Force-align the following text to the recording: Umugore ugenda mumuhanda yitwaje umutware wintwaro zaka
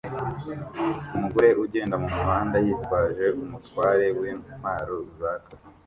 Umugore 1.15 1.49
ugenda 1.63 1.95
mumuhanda 2.03 2.57
yitwaje 2.65 3.25
umutware 3.41 4.05
wintwaro 4.17 4.95
zaka 5.17 5.49